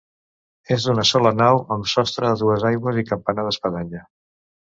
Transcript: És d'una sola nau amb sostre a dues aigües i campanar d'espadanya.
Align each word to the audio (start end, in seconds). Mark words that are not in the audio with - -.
És 0.75 0.85
d'una 0.87 1.03
sola 1.09 1.31
nau 1.41 1.59
amb 1.75 1.91
sostre 1.91 2.29
a 2.31 2.39
dues 2.43 2.65
aigües 2.71 2.99
i 3.01 3.05
campanar 3.13 3.47
d'espadanya. 3.49 4.05